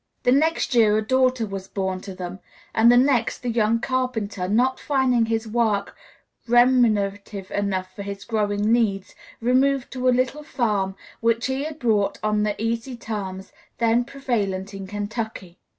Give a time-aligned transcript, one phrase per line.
[0.23, 2.39] The next year a daughter was born to them;
[2.73, 5.95] and the next the young carpenter, not finding his work
[6.47, 12.17] remunerative enough for his growing needs, removed to a little farm which he had bought
[12.23, 15.59] on the easy terms then prevalent in Kentucky.